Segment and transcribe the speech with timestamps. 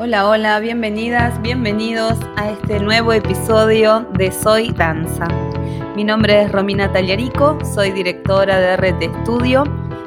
[0.00, 5.26] Hola, hola, bienvenidas, bienvenidos a este nuevo episodio de Soy Danza.
[5.96, 9.64] Mi nombre es Romina Tallarico, soy directora de RT Estudio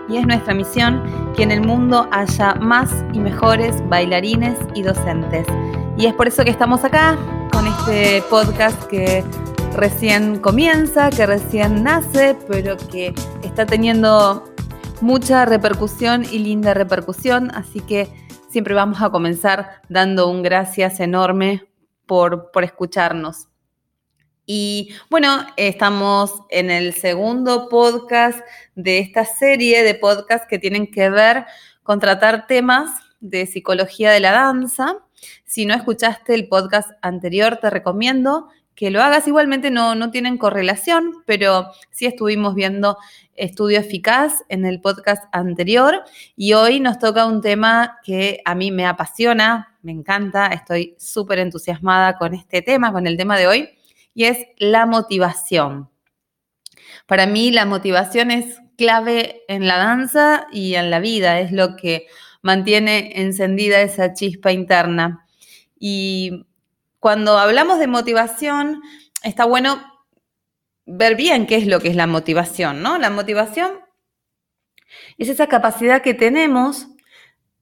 [0.07, 1.03] y es nuestra misión
[1.35, 5.45] que en el mundo haya más y mejores bailarines y docentes.
[5.97, 7.17] Y es por eso que estamos acá
[7.51, 9.25] con este podcast que
[9.75, 13.13] recién comienza, que recién nace, pero que
[13.43, 14.45] está teniendo
[15.01, 18.07] mucha repercusión y linda repercusión, así que
[18.51, 21.63] siempre vamos a comenzar dando un gracias enorme
[22.05, 23.47] por, por escucharnos.
[24.45, 28.39] Y bueno, estamos en el segundo podcast
[28.75, 31.45] de esta serie de podcasts que tienen que ver
[31.83, 32.91] con tratar temas
[33.21, 34.97] de psicología de la danza.
[35.45, 39.27] Si no escuchaste el podcast anterior, te recomiendo que lo hagas.
[39.27, 42.97] Igualmente no, no tienen correlación, pero sí estuvimos viendo
[43.35, 46.03] Estudio Eficaz en el podcast anterior
[46.35, 51.39] y hoy nos toca un tema que a mí me apasiona, me encanta, estoy súper
[51.39, 53.69] entusiasmada con este tema, con el tema de hoy,
[54.13, 55.89] y es la motivación.
[57.07, 61.75] Para mí la motivación es clave en la danza y en la vida, es lo
[61.75, 62.07] que
[62.41, 65.25] mantiene encendida esa chispa interna.
[65.79, 66.45] Y
[67.01, 68.83] cuando hablamos de motivación,
[69.23, 69.81] está bueno
[70.85, 72.99] ver bien qué es lo que es la motivación, ¿no?
[72.99, 73.71] La motivación
[75.17, 76.89] es esa capacidad que tenemos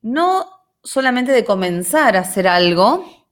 [0.02, 0.50] no
[0.84, 3.28] solamente de comenzar a hacer algo,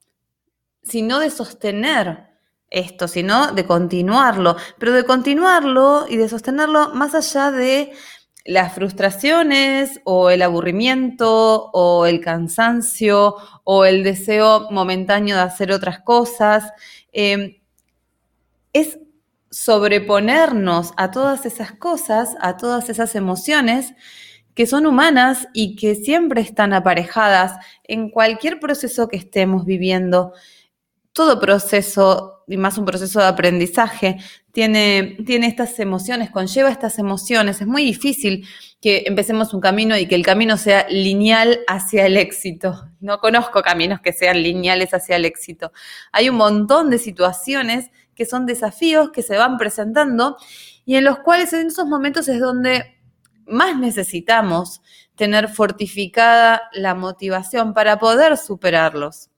[0.82, 2.30] sino de sostener
[2.70, 7.92] esto, sino de continuarlo, pero de continuarlo y de sostenerlo más allá de
[8.48, 16.00] las frustraciones o el aburrimiento o el cansancio o el deseo momentáneo de hacer otras
[16.00, 16.72] cosas.
[17.12, 17.62] Eh,
[18.72, 19.00] es
[19.52, 23.94] sobreponernos a todas esas cosas, a todas esas emociones
[24.56, 30.34] que son humanas y que siempre están aparejadas en cualquier proceso que estemos viviendo.
[31.12, 34.18] Todo proceso y más un proceso de aprendizaje,
[34.54, 37.60] tiene, tiene estas emociones, conlleva estas emociones.
[37.60, 38.48] Es muy difícil
[38.82, 42.90] que empecemos un camino y que el camino sea lineal hacia el éxito.
[43.02, 45.74] No conozco caminos que sean lineales hacia el éxito.
[46.14, 50.38] Hay un montón de situaciones que son desafíos que se van presentando
[50.86, 52.98] y en los cuales en esos momentos es donde
[53.46, 54.82] más necesitamos
[55.16, 59.30] tener fortificada la motivación para poder superarlos,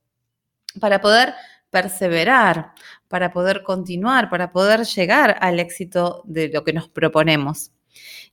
[0.80, 1.34] para poder
[1.70, 2.74] perseverar,
[3.10, 7.72] para poder continuar, para poder llegar al éxito de lo que nos proponemos.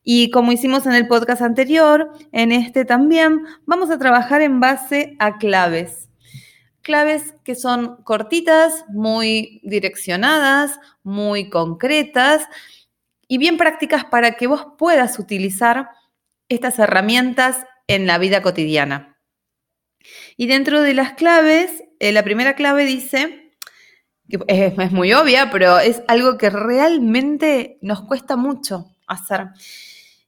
[0.04, 5.16] Y como hicimos en el podcast anterior, en este también vamos a trabajar en base
[5.19, 6.09] a claves.
[6.82, 12.47] Claves que son cortitas, muy direccionadas, muy concretas
[13.26, 15.88] y bien prácticas para que vos puedas utilizar
[16.48, 19.19] estas herramientas en la vida cotidiana.
[20.36, 23.45] Y dentro de las claves, eh, la primera clave dice,
[24.28, 29.48] es, muy obvia, pero es algo que realmente nos cuesta mucho hacer.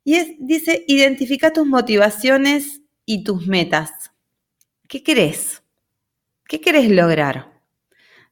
[0.05, 3.91] Y es, dice, identifica tus motivaciones y tus metas.
[4.87, 5.63] ¿Qué querés?
[6.47, 7.61] ¿Qué querés lograr?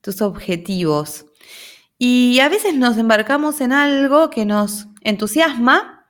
[0.00, 1.26] Tus objetivos.
[1.98, 6.06] Y a veces nos embarcamos en algo que nos entusiasma,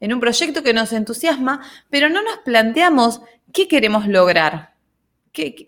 [0.00, 1.60] en un proyecto que nos entusiasma,
[1.90, 3.20] pero no nos planteamos
[3.52, 4.71] qué queremos lograr.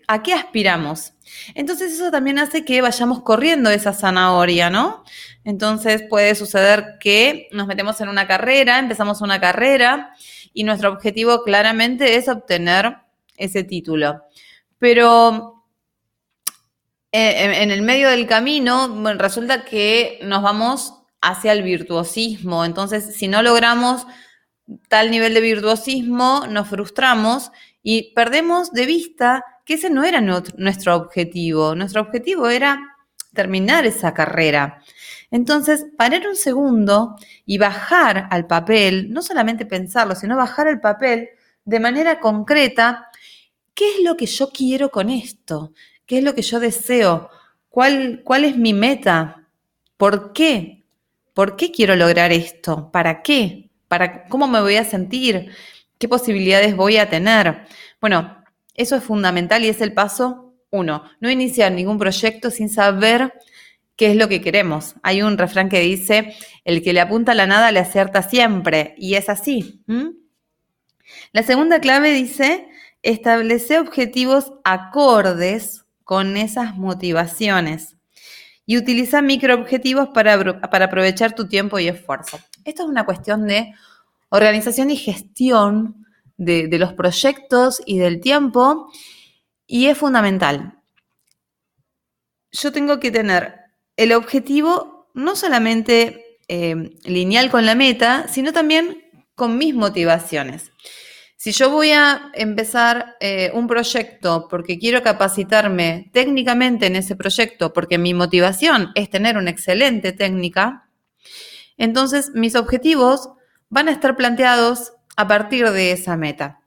[0.07, 1.13] ¿A qué aspiramos?
[1.55, 5.03] Entonces eso también hace que vayamos corriendo esa zanahoria, ¿no?
[5.43, 10.11] Entonces puede suceder que nos metemos en una carrera, empezamos una carrera
[10.53, 12.97] y nuestro objetivo claramente es obtener
[13.37, 14.21] ese título.
[14.77, 15.65] Pero
[17.11, 18.87] eh, en el medio del camino
[19.17, 22.65] resulta que nos vamos hacia el virtuosismo.
[22.65, 24.05] Entonces, si no logramos
[24.89, 27.51] tal nivel de virtuosismo, nos frustramos
[27.81, 31.75] y perdemos de vista que ese no era nuestro objetivo.
[31.75, 32.97] Nuestro objetivo era
[33.33, 34.81] terminar esa carrera.
[35.31, 37.15] Entonces, parar un segundo
[37.45, 41.29] y bajar al papel, no solamente pensarlo, sino bajar al papel
[41.65, 43.09] de manera concreta,
[43.73, 45.73] ¿qué es lo que yo quiero con esto?
[46.05, 47.29] ¿Qué es lo que yo deseo?
[47.69, 49.47] ¿Cuál, cuál es mi meta?
[49.97, 50.83] ¿Por qué?
[51.33, 52.91] ¿Por qué quiero lograr esto?
[52.91, 53.69] ¿Para qué?
[53.87, 55.51] ¿Para cómo me voy a sentir?
[55.97, 57.65] ¿Qué posibilidades voy a tener?
[57.99, 58.44] Bueno,
[58.75, 61.03] eso es fundamental y es el paso uno.
[61.19, 63.33] No iniciar ningún proyecto sin saber
[63.95, 64.95] qué es lo que queremos.
[65.03, 66.35] Hay un refrán que dice,
[66.65, 68.93] el que le apunta a la nada le acierta siempre.
[68.97, 69.81] Y es así.
[71.31, 72.67] La segunda clave dice,
[73.01, 77.95] establece objetivos acordes con esas motivaciones
[78.65, 82.39] y utiliza microobjetivos para, para aprovechar tu tiempo y esfuerzo.
[82.63, 83.73] Esto es una cuestión de
[84.29, 86.04] organización y gestión
[86.37, 88.91] de, los proyectos y del tiempo.
[89.67, 90.79] Y es fundamental.
[92.51, 93.55] Yo tengo que tener
[93.97, 99.03] el objetivo no solamente eh, lineal con la meta, sino también
[99.33, 100.71] con mis motivaciones.
[101.37, 107.71] Si yo voy a empezar eh, un proyecto porque quiero capacitarme técnicamente en ese proyecto,
[107.71, 110.89] porque mi motivación es tener una excelente técnica,
[111.77, 113.29] entonces mis objetivos
[113.69, 116.59] van a estar planteados a partir de esa meta.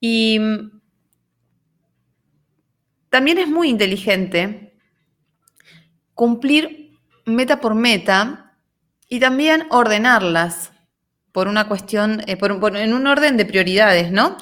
[0.00, 0.80] Y mm,
[3.10, 4.76] también es muy inteligente
[6.14, 8.56] cumplir meta por meta
[9.08, 10.72] y también ordenarlas
[11.32, 14.36] por una cuestión, eh, en un orden de prioridades, ¿no?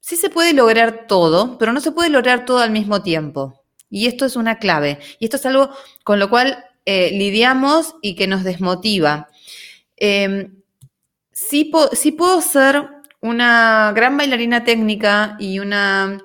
[0.00, 3.62] Sí se puede lograr todo, pero no se puede lograr todo al mismo tiempo.
[3.88, 4.98] Y esto es una clave.
[5.18, 5.70] Y esto es algo
[6.04, 9.28] con lo cual eh, lidiamos y que nos desmotiva.
[9.96, 10.59] Em,
[11.48, 12.88] sí, puedo ser
[13.20, 16.18] una gran bailarina técnica y una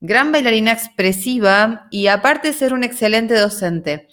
[0.00, 4.08] gran bailarina expresiva y aparte ser un excelente docente.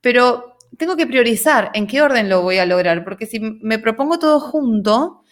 [0.00, 4.18] Pero tengo que priorizar en qué orden lo voy a lograr, porque si me propongo
[4.18, 5.22] todo junto,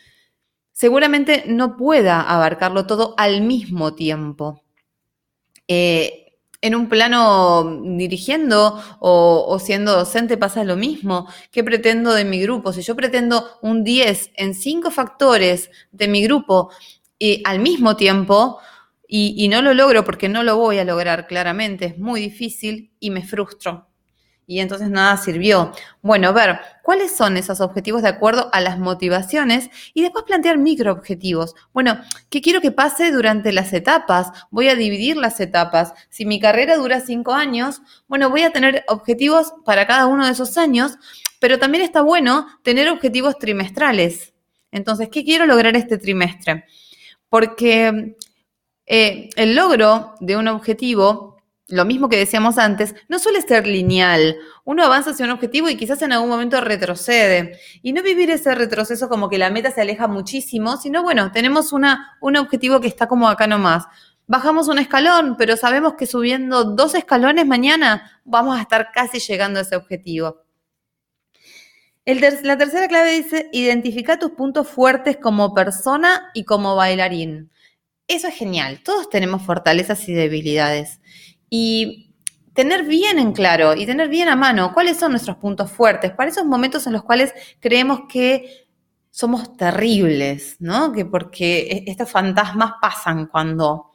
[0.73, 4.63] seguramente no pueda abarcarlo todo al mismo tiempo.
[5.69, 6.30] Eh,
[6.63, 11.27] en un plano dirigiendo o, siendo docente pasa lo mismo.
[11.51, 12.73] ¿Qué pretendo de mi grupo?
[12.73, 16.71] Si yo pretendo un 10 en cinco factores de mi grupo
[17.19, 18.59] y al mismo tiempo
[19.13, 23.11] y no lo logro porque no lo voy a lograr claramente, es muy difícil y
[23.11, 23.90] me frustro
[24.51, 25.71] y entonces nada sirvió.
[26.03, 31.55] Bueno, ver cuáles son esos objetivos de acuerdo a las motivaciones y después plantear microobjetivos.
[31.73, 32.01] Bueno,
[32.31, 34.33] ¿qué quiero que pase durante las etapas?
[34.51, 35.95] Voy a dividir las etapas.
[36.09, 40.33] Si mi carrera dura cinco años, bueno, voy a tener objetivos para cada uno de
[40.33, 40.99] esos años,
[41.39, 44.35] pero también está bueno tener objetivos trimestrales.
[44.73, 46.65] Entonces, ¿qué quiero lograr este trimestre?
[47.29, 48.17] Porque
[48.85, 51.40] eh, el logro de un objetivo
[51.71, 54.37] lo mismo que decíamos antes, no suele ser lineal.
[54.65, 57.59] Uno avanza hacia un objetivo y quizás en algún momento retrocede.
[57.83, 61.73] Y no vivir ese retroceso como que la meta se aleja muchísimo, sino bueno, tenemos
[61.73, 63.85] una, un objetivo que está como acá nomás.
[64.27, 69.59] Bajamos un escalón, pero sabemos que subiendo dos escalones mañana vamos a estar casi llegando
[69.59, 70.45] a ese objetivo.
[72.05, 77.51] la tercera clave dice, identifica tus puntos fuertes como persona y como bailarín.
[78.07, 78.83] Eso es genial.
[78.85, 81.00] Todos tenemos fortalezas y debilidades
[81.51, 82.15] y
[82.55, 86.31] tener bien en claro y tener bien a mano cuáles son nuestros puntos fuertes para
[86.31, 88.69] esos momentos en los cuales creemos que
[89.11, 90.93] somos terribles, ¿no?
[90.93, 93.91] Que porque e, estos fantasmas pasan cuando,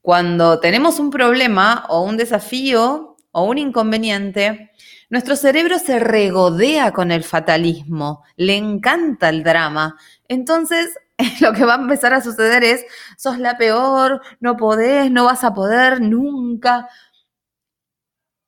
[0.00, 4.70] cuando tenemos un problema o un desafío o un inconveniente,
[5.10, 9.96] nuestro cerebro se regodea con el fatalismo, le encanta el drama.
[10.28, 10.88] Entonces,
[11.40, 12.84] lo que va a empezar a suceder es,
[13.16, 16.88] sos la peor, no podés, no vas a poder nunca.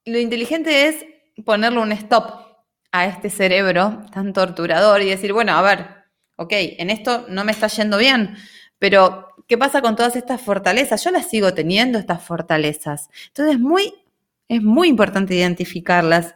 [0.04, 1.06] Lo inteligente es
[1.44, 2.48] ponerle un stop
[2.92, 5.86] a este cerebro tan torturador y decir, bueno, a ver,
[6.36, 8.36] ok, en esto no me está yendo bien,
[8.78, 11.02] pero ¿qué pasa con todas estas fortalezas?
[11.04, 13.08] Yo las sigo teniendo, estas fortalezas.
[13.28, 13.94] Entonces es muy,
[14.48, 16.34] es muy importante identificarlas.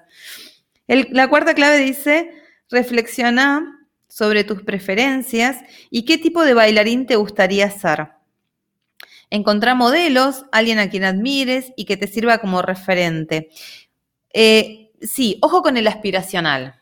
[0.87, 2.31] la cuarta clave dice,
[2.70, 3.81] reflexiona
[4.12, 5.56] sobre tus preferencias
[5.88, 8.09] y qué tipo de bailarín te gustaría ser.
[9.31, 13.49] Encontrar modelos, alguien a quien admires y que te sirva como referente.
[14.35, 16.78] Eh, sí, ojo con el aspiracional.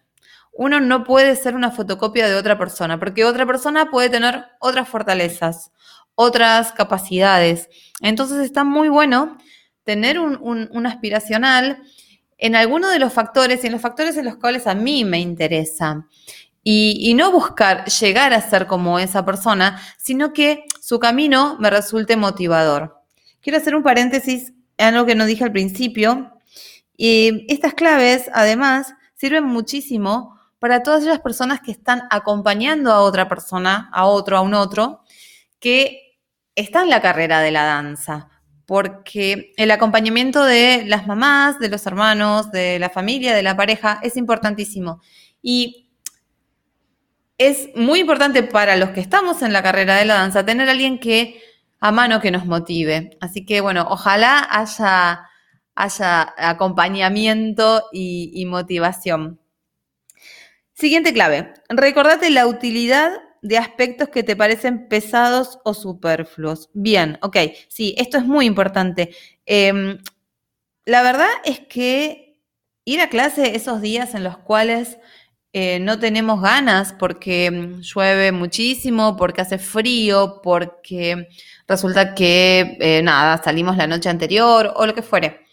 [0.53, 4.89] Uno no puede ser una fotocopia de otra persona, porque otra persona puede tener otras
[4.89, 5.71] fortalezas,
[6.17, 7.69] otras capacidades.
[8.01, 9.39] Entonces está muy bueno
[9.85, 11.81] tener un, un aspiracional
[12.39, 15.21] en alguno de los factores y en los factores en los cuales a mí me
[15.21, 16.09] interesa.
[16.63, 22.17] Y, no buscar llegar a ser como esa persona, sino que su camino me resulte
[22.17, 22.99] motivador.
[23.41, 26.33] Quiero hacer un paréntesis en algo que no dije al principio.
[26.97, 33.29] Y estas claves, además, sirven muchísimo para todas las personas que están acompañando a otra
[33.29, 35.01] persona, a otro, a un otro,
[35.59, 36.19] que
[36.55, 38.29] está en la carrera de la danza.
[38.67, 43.99] Porque el acompañamiento de las mamás, de los hermanos, de la familia, de la pareja,
[44.03, 45.01] es importantísimo.
[45.43, 45.90] Y
[47.41, 50.73] es muy importante para los que estamos en la carrera de la danza tener a
[50.73, 51.41] alguien que
[51.81, 53.17] a mano que nos motive.
[53.19, 55.27] Así que bueno, ojalá haya,
[55.75, 59.41] haya acompañamiento y, motivación.
[60.75, 61.55] Siguiente clave.
[61.71, 66.69] Recordate la utilidad de aspectos que te parecen pesados o superfluos.
[66.75, 69.17] Bien, ok, sí, esto es muy importante.
[69.47, 69.97] Em,
[70.85, 72.39] la verdad es que
[72.85, 74.99] ir a clase esos días en los cuales
[75.53, 81.29] eh, no tenemos ganas porque mm, llueve muchísimo, porque hace frío, porque
[81.67, 85.47] resulta que, eh, nada, salimos la noche anterior o lo que fuere.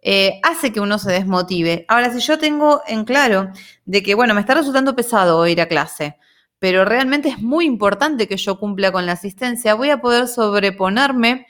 [0.00, 1.84] Eh, hace que uno se desmotive.
[1.88, 3.50] Ahora, si yo tengo en claro
[3.84, 6.16] de que, bueno, me está resultando pesado ir a clase,
[6.58, 11.46] pero realmente es muy importante que yo cumpla con la asistencia, voy a poder sobreponerme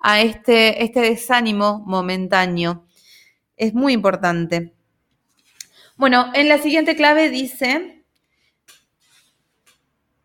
[0.00, 2.86] a este, este desánimo momentáneo.
[3.56, 4.75] Es muy importante.
[5.96, 8.04] Bueno, en la siguiente clave dice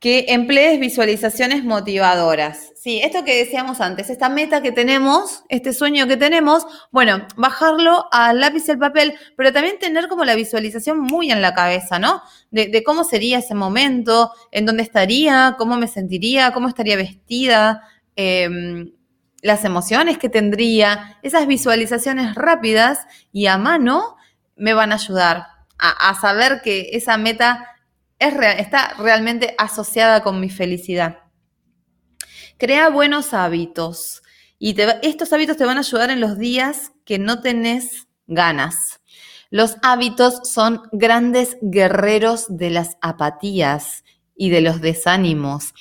[0.02, 2.74] que emplees visualizaciones motivadoras.
[2.76, 8.08] Sí, esto que decíamos antes, esta meta que tenemos, este sueño que tenemos, bueno, bajarlo
[8.12, 12.00] al lápiz y al papel, pero también tener como la visualización muy en la cabeza,
[12.00, 12.24] ¿no?
[12.50, 17.84] De, cómo sería ese momento, en dónde estaría, cómo me sentiría, cómo estaría vestida,
[18.16, 18.92] em,
[19.44, 21.20] las emociones que tendría.
[21.22, 24.18] Esas visualizaciones rápidas y a mano
[24.56, 27.68] me van a ayudar a, saber que esa meta
[28.20, 31.20] es está realmente asociada con mi felicidad.
[32.58, 34.22] Crea buenos hábitos
[34.60, 39.02] y estos hábitos te van a ayudar en los días que no tenés ganas.
[39.50, 44.04] Los hábitos son grandes guerreros de las apatías
[44.36, 45.74] y de los desánimos.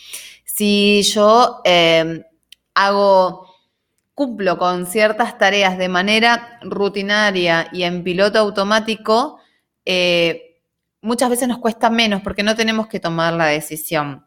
[0.44, 2.24] Si yo em,
[2.74, 3.54] hago,
[4.14, 9.39] cumplo con ciertas tareas de manera rutinaria y en piloto automático,
[9.84, 10.62] eh,
[11.02, 14.26] muchas veces nos cuesta menos porque no tenemos que tomar la decisión.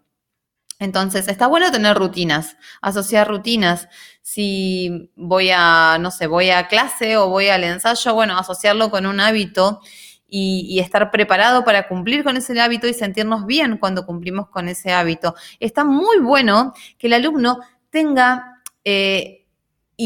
[0.80, 3.88] Entonces, está bueno tener rutinas, asociar rutinas.
[4.22, 9.06] Si voy a, no sé, voy a clase o voy al ensayo, bueno, asociarlo con
[9.06, 9.80] un hábito
[10.28, 14.92] y, estar preparado para cumplir con ese hábito y sentirnos bien cuando cumplimos con ese
[14.92, 15.36] hábito.
[15.60, 17.60] Está muy bueno que el alumno
[17.92, 19.43] tenga eh,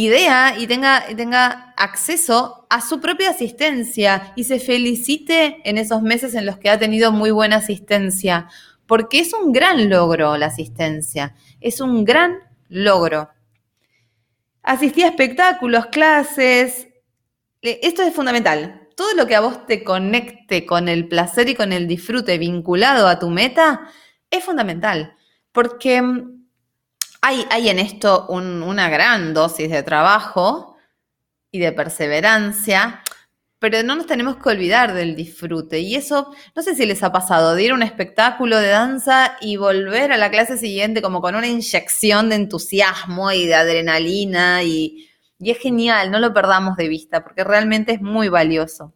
[0.05, 6.35] idea y tenga, tenga acceso a su propia asistencia y se felicite en esos meses
[6.35, 8.47] en los que ha tenido muy buena asistencia,
[8.85, 12.37] porque es un gran logro la asistencia, es un gran
[12.69, 13.29] logro.
[14.61, 16.87] Asistí a espectáculos, clases,
[17.61, 18.89] esto es fundamental.
[18.95, 23.07] Todo lo que a vos te conecte con el placer y con el disfrute vinculado
[23.07, 23.89] a tu meta
[24.29, 25.15] es fundamental,
[25.51, 26.01] porque
[27.27, 30.77] hay, en esto una gran dosis de trabajo
[31.51, 33.03] y de perseverancia,
[33.59, 35.79] pero no nos tenemos que olvidar del disfrute.
[35.79, 39.35] Y eso, no sé si les ha pasado, de ir a un espectáculo de danza
[39.41, 44.63] y volver a la clase siguiente como con una inyección de entusiasmo y de adrenalina
[44.63, 48.93] y, es genial, no lo perdamos de vista porque realmente es muy valioso.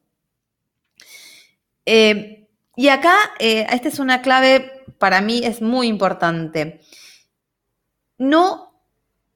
[1.86, 6.82] Eh, y acá, eh, esta es una clave, para mí es muy importante
[8.22, 8.84] no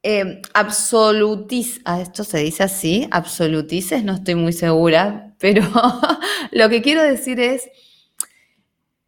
[0.04, 5.64] eh, absolutices, ah, esto se dice así, absolutices, no estoy muy segura, pero
[6.52, 7.68] lo que quiero decir es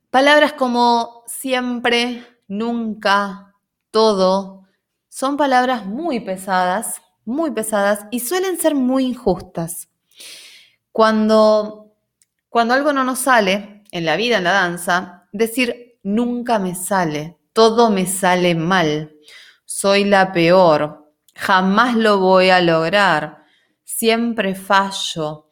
[0.10, 3.54] palabras como siempre, nunca,
[3.92, 4.64] todo,
[5.10, 9.90] son palabras muy pesadas, muy pesadas y suelen ser muy injustas.
[10.92, 11.94] Cuando,
[12.50, 17.38] cuando algo no nos sale en la vida, en la danza, decir nunca me sale,
[17.54, 19.14] todo me sale mal
[19.68, 23.44] soy la peor, jamás lo voy a lograr,
[23.84, 25.50] siempre fallo.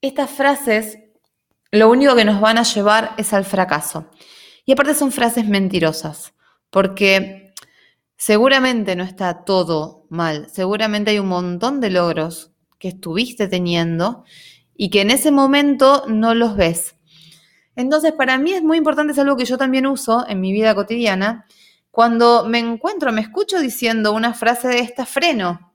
[0.00, 0.98] Estas frases
[1.70, 4.10] lo único que nos van a llevar es al fracaso.
[4.64, 6.34] Y aparte son frases mentirosas,
[6.70, 7.52] porque
[8.16, 14.24] seguramente no está todo mal, seguramente hay un montón de logros que estuviste teniendo
[14.74, 16.96] y que en ese momento no los ves.
[17.76, 20.74] Entonces, para mí es muy importante, es algo que yo también uso en mi vida
[20.74, 21.46] cotidiana,
[21.92, 25.74] cuando me encuentro, me escucho diciendo una frase de esta, freno.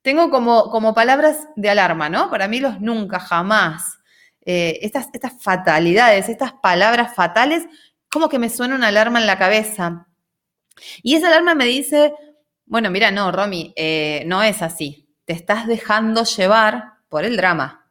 [0.00, 2.30] Tengo como, como palabras de alarma, ¿no?
[2.30, 3.98] Para mí los nunca, jamás,
[4.44, 7.64] eh, estas, estas fatalidades, estas palabras fatales,
[8.08, 10.06] como que me suena una alarma en la cabeza.
[11.02, 12.14] Y esa alarma me dice,
[12.64, 15.08] bueno, mira, no, Romy, eh, no es así.
[15.24, 17.90] Te estás dejando llevar por el drama.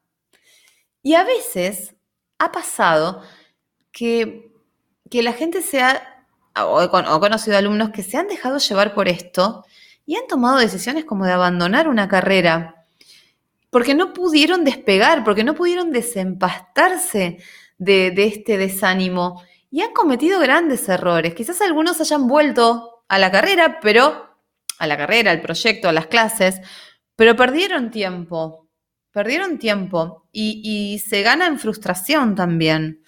[1.03, 1.95] Y a veces
[2.39, 3.23] ha pasado
[3.91, 4.53] que,
[5.09, 6.10] que la gente se ha
[6.55, 9.65] o he, conocido alumnos que se han dejado llevar por esto
[10.05, 12.85] y han tomado decisiones como de abandonar una carrera,
[13.69, 17.37] porque no pudieron despegar, porque no pudieron desempastarse
[17.77, 21.33] de, este desánimo y han cometido grandes errores.
[21.33, 24.37] Quizás algunos hayan vuelto a la carrera, pero
[24.77, 26.59] a la carrera, al proyecto, a las clases,
[27.15, 28.67] pero perdieron tiempo,
[29.11, 33.03] perdieron tiempo y, y se gana en frustración también.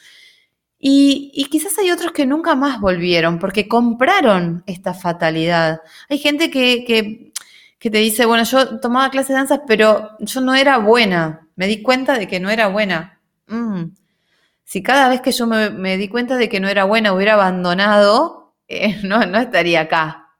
[0.86, 5.80] Y, quizás hay otros que nunca más volvieron porque compraron esta fatalidad.
[6.10, 7.32] Hay gente que,
[7.80, 11.48] te dice, bueno, yo tomaba clases de danza, pero yo no era buena.
[11.56, 13.22] Me di cuenta de que no era buena.
[13.48, 13.96] Mm.
[14.66, 18.54] si cada vez que yo me, di cuenta de que no era buena hubiera abandonado,
[18.68, 20.32] eh, no, no estaría acá.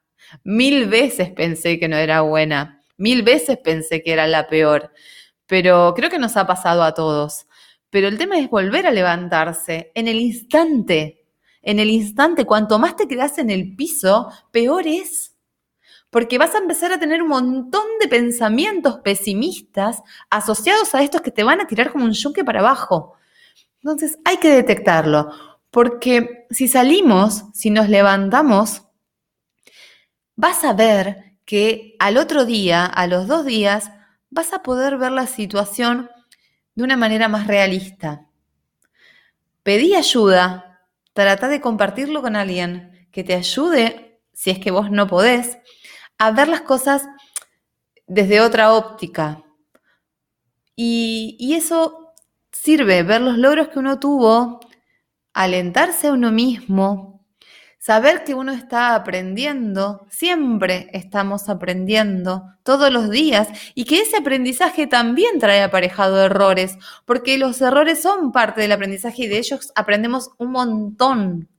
[0.42, 4.92] Mil veces pensé que no era buena, mil veces pensé que era la peor,
[5.46, 7.46] pero creo que nos ha pasado a todos.
[7.94, 11.28] Pero el tema es volver a levantarse en el instante,
[11.62, 15.36] en el instante, cuanto más te quedas en el piso, peor es.
[16.10, 21.30] Porque vas a empezar a tener un montón de pensamientos pesimistas asociados a estos que
[21.30, 23.14] te van a tirar como un yunque para abajo.
[23.80, 25.30] Entonces hay que detectarlo,
[25.70, 28.88] porque si salimos, si nos levantamos,
[30.34, 33.92] vas a ver que al otro día, a los dos días,
[34.30, 36.10] vas a poder ver la situación
[36.74, 38.26] de una manera más realista.
[39.62, 45.06] Pedí ayuda, trata de compartirlo con alguien que te ayude, si es que vos no
[45.06, 45.58] podés,
[46.18, 47.04] a ver las cosas
[48.06, 49.42] desde otra óptica.
[50.76, 52.12] Y, y eso
[52.50, 54.60] sirve, ver los logros que uno tuvo,
[55.32, 57.13] alentarse a uno mismo,
[57.86, 64.86] Saber que uno está aprendiendo, siempre estamos aprendiendo, todos los días, y que ese aprendizaje
[64.86, 70.30] también trae aparejado errores, porque los errores son parte del aprendizaje y de ellos aprendemos
[70.38, 71.50] un montón.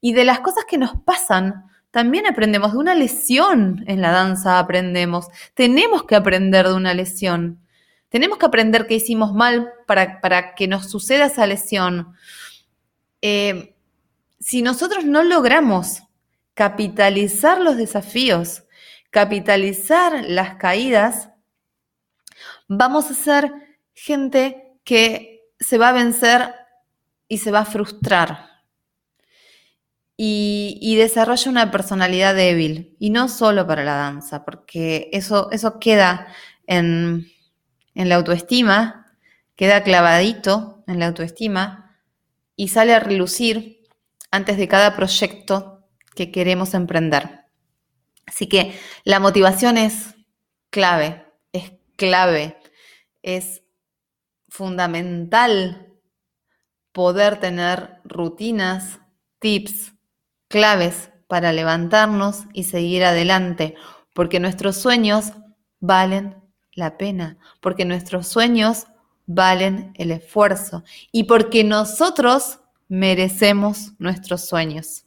[0.00, 4.60] Y de las cosas que nos pasan, también aprendemos de una lesión en la danza,
[4.60, 5.26] aprendemos.
[5.54, 7.58] Tenemos que aprender de una lesión.
[8.10, 12.14] Tenemos que aprender qué hicimos mal para, para que nos suceda esa lesión.
[13.20, 13.73] Eh,
[14.44, 16.02] si nosotros no logramos
[16.52, 18.64] capitalizar los desafíos,
[19.10, 21.30] capitalizar las caídas,
[22.68, 23.50] vamos a ser
[23.94, 26.54] gente que se va a vencer
[27.26, 28.50] y se va a frustrar.
[30.14, 32.96] Y, desarrolla una personalidad débil.
[32.98, 36.28] Y no solo para la danza, porque eso, eso queda
[36.66, 37.28] en,
[37.94, 39.16] en la autoestima,
[39.56, 41.98] queda clavadito en la autoestima
[42.56, 43.73] y sale a relucir
[44.34, 45.86] antes de cada proyecto
[46.16, 47.44] que queremos emprender.
[48.26, 50.16] Así que la motivación es
[50.70, 52.58] clave, es clave,
[53.22, 53.62] es
[54.48, 55.94] fundamental
[56.90, 58.98] poder tener rutinas,
[59.38, 59.92] tips,
[60.48, 63.76] claves para levantarnos y seguir adelante,
[64.14, 65.32] porque nuestros sueños
[65.78, 68.88] valen la pena, porque nuestros sueños
[69.26, 70.82] valen el esfuerzo
[71.12, 75.04] y porque nosotros merecemos nuestros sueños.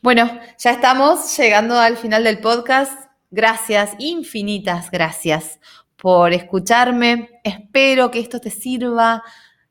[0.00, 3.10] Bueno, ya estamos llegando al final del podcast.
[3.30, 5.58] Gracias, infinitas gracias
[5.96, 7.40] por escucharme.
[7.42, 9.22] Espero que esto te sirva.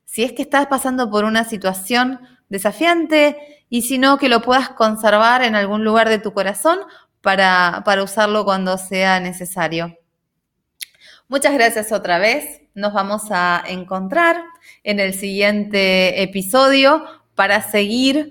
[0.04, 4.68] Si es que estás pasando por una situación desafiante y si no, que lo puedas
[4.70, 6.78] conservar en algún lugar de tu corazón
[7.20, 9.98] para, para usarlo cuando sea necesario.
[11.28, 12.62] Muchas gracias otra vez.
[12.78, 14.36] Nos vamos a encontrar
[14.84, 17.02] en el siguiente episodio
[17.34, 18.30] para seguir